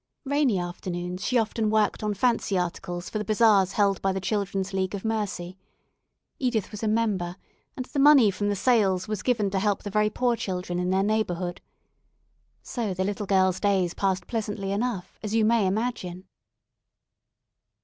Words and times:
Rainy 0.25 0.57
afternoons 0.57 1.23
she 1.23 1.37
often 1.37 1.69
worked 1.69 2.01
on 2.01 2.15
fancy 2.15 2.57
articles 2.57 3.07
for 3.07 3.19
the 3.19 3.23
bazaars 3.23 3.73
held 3.73 4.01
by 4.01 4.11
the 4.11 4.19
Children's 4.19 4.73
League 4.73 4.95
of 4.95 5.05
Mercy. 5.05 5.59
Edith 6.39 6.71
was 6.71 6.81
a 6.81 6.87
member, 6.87 7.35
and 7.77 7.85
the 7.85 7.99
money 7.99 8.31
from 8.31 8.49
the 8.49 8.55
sales 8.55 9.07
was 9.07 9.21
given 9.21 9.51
to 9.51 9.59
help 9.59 9.83
the 9.83 9.91
very 9.91 10.09
poor 10.09 10.35
children 10.35 10.79
in 10.79 10.89
their 10.89 11.03
neighbourhood. 11.03 11.61
So 12.63 12.95
the 12.95 13.03
little 13.03 13.27
girl's 13.27 13.59
days 13.59 13.93
passed 13.93 14.25
pleasantly 14.25 14.71
enough, 14.71 15.19
as 15.21 15.35
you 15.35 15.45
may 15.45 15.67
imagine. 15.67 16.25